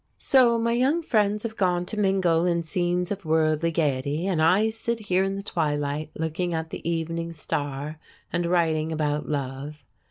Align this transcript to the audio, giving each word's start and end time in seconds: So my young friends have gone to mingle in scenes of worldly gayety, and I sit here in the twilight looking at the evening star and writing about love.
So 0.17 0.57
my 0.57 0.71
young 0.71 1.03
friends 1.03 1.43
have 1.43 1.55
gone 1.55 1.85
to 1.85 1.95
mingle 1.95 2.43
in 2.47 2.63
scenes 2.63 3.11
of 3.11 3.23
worldly 3.23 3.69
gayety, 3.69 4.25
and 4.25 4.41
I 4.41 4.71
sit 4.71 4.99
here 5.01 5.23
in 5.23 5.35
the 5.35 5.43
twilight 5.43 6.09
looking 6.17 6.55
at 6.55 6.71
the 6.71 6.81
evening 6.89 7.31
star 7.33 7.99
and 8.33 8.47
writing 8.47 8.91
about 8.91 9.29
love. 9.29 9.85